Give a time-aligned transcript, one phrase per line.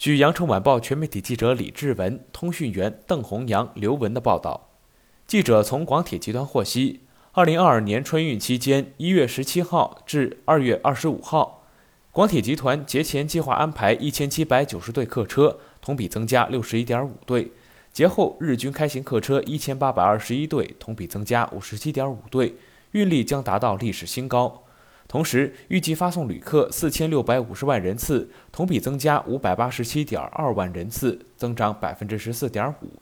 [0.00, 4.70] 据羊城晚报全媒体记者李志文、通讯员邓洪阳、刘文的报道，
[5.26, 7.00] 记者从广铁集团获悉，
[7.32, 11.66] 二零二二年春运期间，一月十七号至二月二十五号，
[12.12, 17.50] 广铁集团节前计划安排一千七百九十对客车，同比增加六十一点五对；
[17.92, 22.54] 节后日均开行客车一千八百二十一对，同比增加五十七点五对，
[22.92, 24.62] 运力将达到历史新高。
[25.10, 32.92] 同时，预计发送旅客四千六百五十万人次，同比增加五百八十七点二万人次，增长百分之十四点五。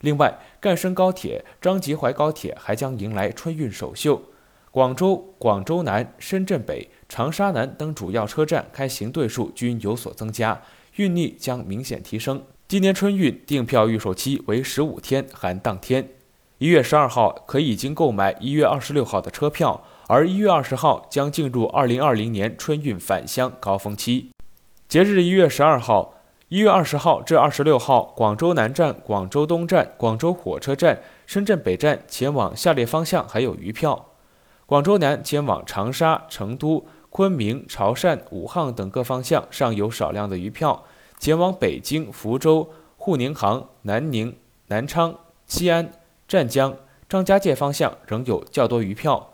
[0.00, 4.22] 另外，赣深高铁、张集淮高铁还将迎来春运首秀，
[4.70, 10.62] 广州、广州南、深圳北、长沙南等主要车站开行对数均有所增加，
[10.96, 12.42] 运力将明显提升。
[12.66, 16.08] 今年春运订票预售期为十五天，含当天。
[16.56, 19.84] 一月十二号可已经购买一月二十六号的车票。
[20.06, 24.30] 而一月二十号将进入二零二零年春运返乡高峰期。
[24.86, 26.14] 截至一月十二号，
[26.48, 34.10] 一月二十号至二十六号，广州南站、广州东站、广州火车站、深圳北站前往下列方向还有余票：
[34.66, 40.84] 广州南前往长沙、成都、昆明、潮汕、武汉等各方向尚有少量的余票；
[41.18, 45.14] 前往北京、福州、沪宁杭、南宁、南昌、
[45.46, 45.90] 西安、
[46.28, 46.76] 湛江、
[47.08, 49.30] 张家界方向仍有较多余票。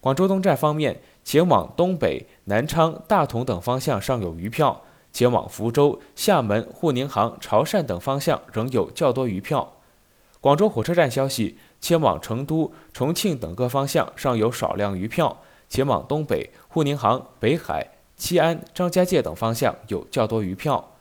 [0.00, 4.80] 广州东站方面，前往东北、南昌、大同等方向尚有余票；
[5.12, 9.74] 前往福州、厦门、沪宁杭、潮汕等方向仍有较多余票。
[10.40, 15.36] 广州火车站消息，前往成都、重庆等各方向尚有少量余票；
[15.68, 20.92] 前往东北、沪宁杭、北海、西安、张家界等方向有较多余票。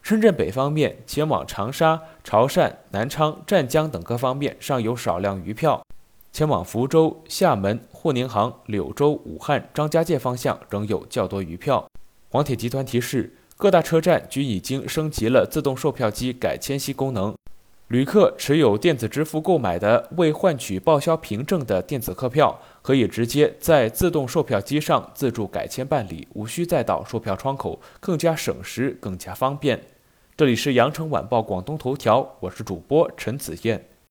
[0.00, 5.82] 深圳北方面，前往长沙、潮汕、南昌、湛江等各方面尚有少量余票。
[6.38, 11.84] 前往福州、厦门、沪宁杭、柳州、武汉、张家界方向仍有较多余票。
[12.28, 17.34] 广铁集团提示，各大车站均已经升级了自动售票机改签息功能，
[17.88, 29.80] 旅客持有电子支付购买的未换取报销凭证的电子客票，可以直接在自动售票机上自助改签办理，无需再到售票窗口，更加省时，更加方便。
[30.36, 33.87] 这里是羊城晚报广东头条，我是主播陈子燕。